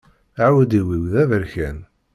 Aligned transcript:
Aεudiw-iw 0.43 1.03
d 1.13 1.13
aberkan. 1.23 1.79